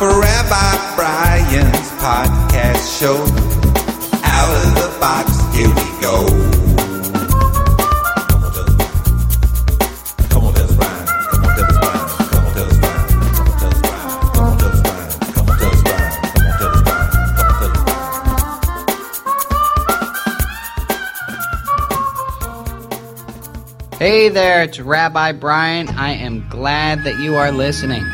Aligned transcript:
for 0.00 0.08
Rabbi 0.08 0.96
Brian's 0.96 1.90
podcast 2.00 2.88
show. 2.98 3.20
Out 4.24 4.50
of 4.56 4.74
the 4.74 4.88
box, 4.98 5.28
here 5.54 5.68
we 5.68 5.88
go. 6.00 6.26
Come 10.30 10.44
on, 10.46 10.54
tell 10.54 10.64
us, 10.64 10.74
Brian. 10.74 11.06
Come 11.28 11.44
on, 11.44 11.52
tell 11.54 11.68
us, 11.68 11.76
Brian. 11.76 12.00
Come 12.30 12.44
on, 12.46 12.52
tell 12.54 12.64
us, 12.64 12.78
Brian. 12.80 13.04
Come 14.32 14.48
on, 14.48 14.56
tell 14.56 14.72
us, 14.72 14.80
Brian. 14.80 15.20
Come 15.34 15.48
on, 15.50 15.58
tell 15.58 15.68
us, 15.68 15.82
Brian. 15.82 16.20
Come 16.32 16.46
on, 16.46 16.54
tell 16.58 16.72
us, 16.72 16.80
Brian. 23.90 23.98
Hey 23.98 24.30
there, 24.30 24.62
it's 24.62 24.80
Rabbi 24.80 25.32
Brian. 25.32 25.90
I 25.90 26.12
am 26.12 26.48
glad 26.48 27.04
that 27.04 27.18
you 27.20 27.36
are 27.36 27.52
listening. 27.52 28.06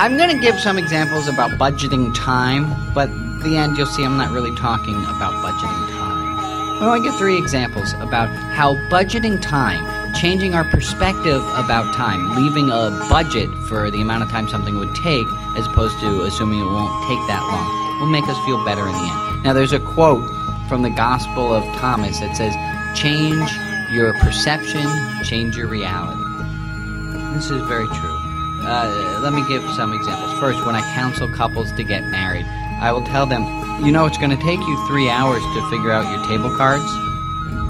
I'm 0.00 0.16
going 0.16 0.30
to 0.30 0.38
give 0.38 0.58
some 0.58 0.78
examples 0.78 1.28
about 1.28 1.50
budgeting 1.58 2.14
time, 2.14 2.72
but 2.94 3.10
the 3.42 3.58
end 3.58 3.76
you'll 3.76 3.84
see 3.84 4.02
I'm 4.02 4.16
not 4.16 4.30
really 4.30 4.56
talking 4.56 4.96
about 4.96 5.34
budgeting 5.44 5.90
time. 5.92 6.80
I 6.80 6.86
want 6.86 7.04
to 7.04 7.10
give 7.10 7.18
three 7.18 7.36
examples 7.36 7.92
about 8.00 8.30
how 8.56 8.76
budgeting 8.88 9.42
time, 9.42 9.84
changing 10.14 10.54
our 10.54 10.64
perspective 10.64 11.42
about 11.52 11.94
time, 11.94 12.34
leaving 12.34 12.70
a 12.70 12.88
budget 13.10 13.50
for 13.68 13.90
the 13.90 14.00
amount 14.00 14.22
of 14.22 14.30
time 14.30 14.48
something 14.48 14.78
would 14.78 14.94
take, 14.94 15.26
as 15.58 15.66
opposed 15.66 16.00
to 16.00 16.22
assuming 16.22 16.60
it 16.60 16.64
won't 16.64 17.06
take 17.06 17.20
that 17.28 17.44
long, 17.52 18.00
will 18.00 18.06
make 18.06 18.26
us 18.26 18.42
feel 18.46 18.64
better 18.64 18.88
in 18.88 18.94
the 18.94 18.98
end. 18.98 19.42
Now, 19.44 19.52
there's 19.52 19.74
a 19.74 19.80
quote 19.80 20.24
from 20.66 20.80
the 20.80 20.88
Gospel 20.88 21.52
of 21.52 21.62
Thomas 21.76 22.20
that 22.20 22.34
says, 22.38 22.54
Change 22.98 23.52
your 23.92 24.14
perception, 24.14 24.88
change 25.24 25.58
your 25.58 25.68
reality. 25.68 26.24
This 27.34 27.50
is 27.50 27.60
very 27.68 27.86
true. 27.88 28.29
Uh, 28.62 29.20
let 29.22 29.32
me 29.32 29.46
give 29.48 29.62
some 29.72 29.92
examples. 29.92 30.38
First, 30.38 30.64
when 30.66 30.74
I 30.74 30.82
counsel 30.94 31.28
couples 31.28 31.72
to 31.72 31.84
get 31.84 32.04
married, 32.04 32.44
I 32.80 32.92
will 32.92 33.04
tell 33.04 33.26
them, 33.26 33.42
you 33.84 33.90
know, 33.90 34.06
it's 34.06 34.18
going 34.18 34.36
to 34.36 34.42
take 34.42 34.60
you 34.60 34.86
three 34.86 35.08
hours 35.08 35.42
to 35.42 35.70
figure 35.70 35.90
out 35.90 36.10
your 36.10 36.24
table 36.26 36.54
cards. 36.56 36.84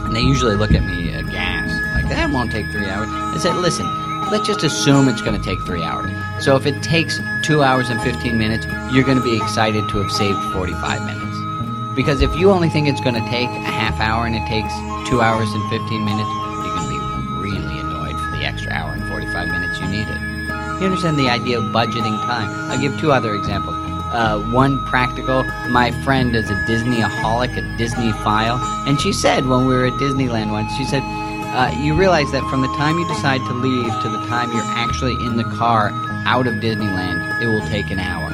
And 0.04 0.14
they 0.14 0.20
usually 0.20 0.56
look 0.56 0.72
at 0.72 0.82
me 0.82 1.14
aghast, 1.14 1.74
like, 1.94 2.08
that 2.08 2.30
won't 2.30 2.50
take 2.50 2.66
three 2.70 2.86
hours. 2.86 3.08
I 3.08 3.38
said, 3.38 3.54
listen, 3.56 3.86
let's 4.30 4.46
just 4.46 4.64
assume 4.64 5.08
it's 5.08 5.22
going 5.22 5.40
to 5.40 5.44
take 5.44 5.60
three 5.62 5.82
hours. 5.82 6.10
So 6.44 6.56
if 6.56 6.66
it 6.66 6.82
takes 6.82 7.20
two 7.42 7.62
hours 7.62 7.90
and 7.90 8.00
15 8.02 8.36
minutes, 8.36 8.66
you're 8.92 9.04
going 9.04 9.18
to 9.18 9.24
be 9.24 9.36
excited 9.36 9.88
to 9.88 10.02
have 10.02 10.10
saved 10.10 10.38
45 10.52 11.02
minutes. 11.06 11.94
Because 11.94 12.22
if 12.22 12.34
you 12.36 12.50
only 12.50 12.68
think 12.68 12.88
it's 12.88 13.00
going 13.00 13.14
to 13.14 13.30
take 13.30 13.48
a 13.48 13.70
half 13.70 14.00
hour 14.00 14.26
and 14.26 14.34
it 14.34 14.46
takes 14.46 14.72
two 15.08 15.20
hours 15.20 15.48
and 15.52 15.62
15 15.70 16.04
minutes, 16.04 16.28
you're 16.28 16.74
going 16.74 16.86
to 16.86 16.94
be 16.94 17.00
really 17.42 17.78
annoyed 17.78 18.18
for 18.18 18.30
the 18.36 18.44
extra 18.44 18.72
hour 18.72 18.92
and 18.92 19.02
45 19.08 19.48
minutes 19.48 19.78
you 19.80 19.86
needed. 19.88 20.39
You 20.80 20.86
understand 20.86 21.18
the 21.18 21.28
idea 21.28 21.58
of 21.58 21.64
budgeting 21.64 22.16
time. 22.24 22.48
I'll 22.70 22.80
give 22.80 22.98
two 22.98 23.12
other 23.12 23.34
examples. 23.34 23.76
Uh, 24.14 24.40
one 24.50 24.82
practical, 24.86 25.44
my 25.68 25.90
friend 26.02 26.34
is 26.34 26.48
a 26.48 26.54
Disneyaholic, 26.64 27.54
a 27.54 27.76
Disney 27.76 28.12
file, 28.24 28.56
and 28.88 28.98
she 28.98 29.12
said 29.12 29.44
when 29.44 29.66
we 29.66 29.74
were 29.74 29.84
at 29.84 29.92
Disneyland 30.00 30.50
once, 30.50 30.74
she 30.78 30.86
said, 30.86 31.02
uh, 31.04 31.70
you 31.78 31.94
realize 31.94 32.32
that 32.32 32.42
from 32.48 32.62
the 32.62 32.74
time 32.78 32.98
you 32.98 33.06
decide 33.08 33.40
to 33.40 33.52
leave 33.52 33.92
to 34.02 34.08
the 34.08 34.24
time 34.26 34.50
you're 34.52 34.62
actually 34.64 35.12
in 35.26 35.36
the 35.36 35.44
car 35.44 35.90
out 36.24 36.46
of 36.46 36.54
Disneyland, 36.54 37.42
it 37.42 37.46
will 37.46 37.66
take 37.68 37.90
an 37.90 37.98
hour. 37.98 38.30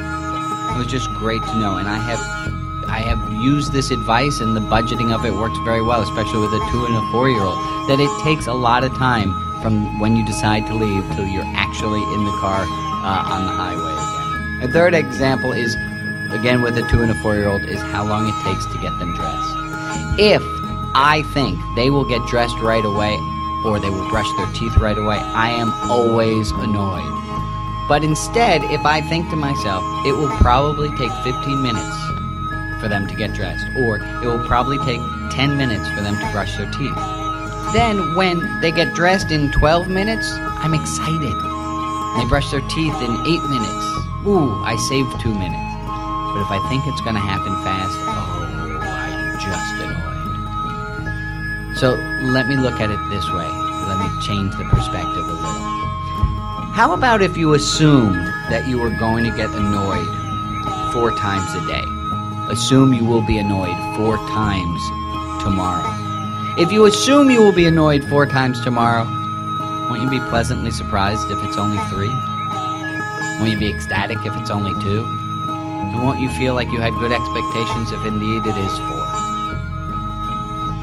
It 0.72 0.78
was 0.78 0.86
just 0.86 1.10
great 1.14 1.42
to 1.42 1.58
know, 1.58 1.78
and 1.78 1.88
I 1.88 1.98
have 1.98 2.20
I 2.88 3.00
have 3.00 3.32
used 3.42 3.72
this 3.72 3.90
advice, 3.90 4.38
and 4.38 4.56
the 4.56 4.60
budgeting 4.60 5.12
of 5.12 5.24
it 5.24 5.34
works 5.34 5.58
very 5.64 5.82
well, 5.82 6.00
especially 6.00 6.38
with 6.38 6.52
a 6.52 6.68
two 6.70 6.86
and 6.86 6.94
a 6.94 7.10
four 7.10 7.28
year 7.28 7.42
old. 7.42 7.58
That 7.88 7.98
it 7.98 8.22
takes 8.22 8.46
a 8.46 8.54
lot 8.54 8.84
of 8.84 8.94
time 8.96 9.34
from 9.62 9.98
when 9.98 10.16
you 10.16 10.24
decide 10.24 10.66
to 10.66 10.74
leave 10.74 11.04
till 11.14 11.26
you're 11.26 11.50
actually 11.54 12.02
in 12.14 12.24
the 12.24 12.36
car 12.40 12.62
uh, 12.62 13.34
on 13.34 13.46
the 13.46 13.52
highway 13.52 13.92
again. 13.92 14.68
A 14.68 14.72
third 14.72 14.94
example 14.94 15.52
is, 15.52 15.74
again 16.32 16.62
with 16.62 16.76
a 16.78 16.86
two 16.90 17.02
and 17.02 17.10
a 17.10 17.14
four 17.22 17.34
year 17.34 17.48
old, 17.48 17.62
is 17.64 17.80
how 17.80 18.04
long 18.04 18.28
it 18.28 18.34
takes 18.44 18.64
to 18.66 18.78
get 18.80 18.96
them 18.98 19.14
dressed. 19.14 19.52
If 20.18 20.42
I 20.94 21.22
think 21.34 21.58
they 21.76 21.90
will 21.90 22.08
get 22.08 22.26
dressed 22.26 22.58
right 22.60 22.84
away 22.84 23.16
or 23.64 23.80
they 23.80 23.90
will 23.90 24.08
brush 24.08 24.28
their 24.36 24.50
teeth 24.54 24.76
right 24.78 24.96
away, 24.96 25.16
I 25.16 25.50
am 25.50 25.72
always 25.90 26.50
annoyed. 26.52 27.12
But 27.88 28.02
instead, 28.02 28.64
if 28.64 28.84
I 28.84 29.00
think 29.00 29.30
to 29.30 29.36
myself, 29.36 29.84
it 30.06 30.12
will 30.12 30.34
probably 30.38 30.88
take 30.96 31.12
15 31.22 31.62
minutes 31.62 31.96
for 32.80 32.88
them 32.88 33.06
to 33.06 33.14
get 33.14 33.34
dressed, 33.34 33.66
or 33.76 33.98
it 33.98 34.26
will 34.26 34.44
probably 34.46 34.78
take 34.78 35.00
10 35.32 35.56
minutes 35.56 35.88
for 35.90 36.02
them 36.02 36.18
to 36.18 36.32
brush 36.32 36.56
their 36.56 36.70
teeth. 36.72 37.25
Then, 37.76 38.14
when 38.14 38.40
they 38.62 38.72
get 38.72 38.94
dressed 38.94 39.30
in 39.30 39.52
12 39.52 39.86
minutes, 39.88 40.32
I'm 40.32 40.72
excited. 40.72 41.36
They 42.16 42.24
brush 42.24 42.50
their 42.50 42.62
teeth 42.72 42.96
in 43.04 43.12
8 43.20 43.42
minutes. 43.52 43.84
Ooh, 44.24 44.64
I 44.64 44.76
saved 44.88 45.20
2 45.20 45.28
minutes. 45.28 45.76
But 46.32 46.40
if 46.40 46.50
I 46.50 46.58
think 46.70 46.86
it's 46.86 47.02
going 47.02 47.16
to 47.16 47.20
happen 47.20 47.52
fast, 47.68 47.92
oh, 48.00 48.80
I'm 48.80 49.36
just 49.44 49.76
annoyed. 49.84 51.76
So 51.76 52.00
let 52.32 52.48
me 52.48 52.56
look 52.56 52.80
at 52.80 52.88
it 52.88 52.98
this 53.10 53.28
way. 53.28 53.44
Let 53.44 54.00
me 54.00 54.08
change 54.24 54.56
the 54.56 54.64
perspective 54.72 55.28
a 55.28 55.36
little. 55.36 56.72
How 56.72 56.94
about 56.94 57.20
if 57.20 57.36
you 57.36 57.52
assumed 57.52 58.24
that 58.48 58.66
you 58.66 58.80
were 58.80 58.96
going 58.96 59.24
to 59.24 59.36
get 59.36 59.50
annoyed 59.50 60.08
four 60.94 61.10
times 61.18 61.52
a 61.52 61.60
day? 61.68 61.84
Assume 62.50 62.94
you 62.94 63.04
will 63.04 63.26
be 63.26 63.36
annoyed 63.36 63.76
four 63.98 64.16
times 64.32 64.80
tomorrow. 65.44 66.05
If 66.58 66.72
you 66.72 66.86
assume 66.86 67.28
you 67.28 67.42
will 67.42 67.52
be 67.52 67.66
annoyed 67.66 68.02
four 68.08 68.24
times 68.24 68.58
tomorrow, 68.64 69.04
won't 69.90 70.00
you 70.00 70.08
be 70.08 70.20
pleasantly 70.30 70.70
surprised 70.70 71.30
if 71.30 71.36
it's 71.44 71.58
only 71.58 71.76
three? 71.92 72.08
Won't 73.38 73.52
you 73.52 73.58
be 73.58 73.68
ecstatic 73.68 74.16
if 74.24 74.34
it's 74.36 74.48
only 74.48 74.72
two? 74.80 75.04
And 75.04 76.02
won't 76.02 76.18
you 76.18 76.30
feel 76.30 76.54
like 76.54 76.72
you 76.72 76.80
had 76.80 76.94
good 76.94 77.12
expectations 77.12 77.92
if 77.92 78.02
indeed 78.06 78.46
it 78.46 78.56
is 78.56 78.78
four? 78.88 79.04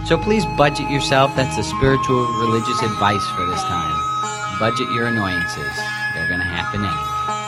So 0.05 0.21
please 0.21 0.45
budget 0.57 0.91
yourself. 0.91 1.35
That's 1.35 1.57
the 1.57 1.63
spiritual 1.63 2.21
religious 2.37 2.79
advice 2.83 3.25
for 3.33 3.47
this 3.47 3.61
time. 3.63 4.59
Budget 4.59 4.91
your 4.91 5.07
annoyances. 5.07 5.75
They're 6.13 6.27
going 6.27 6.39
to 6.39 6.45
happen 6.45 6.85
anyway. 6.85 7.42